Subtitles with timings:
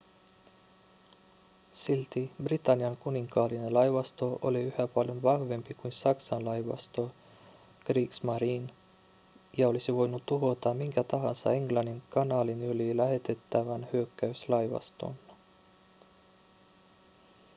[1.73, 7.11] silti britannian kuninkaallinen laivasto oli yhä paljon vahvempi kuin saksan laivasto
[7.85, 8.73] kriegsmarine
[9.57, 15.15] ja olisi voinut tuhota minkä tahansa englannin kanaalin yli lähetettävän hyökkäyslaivaston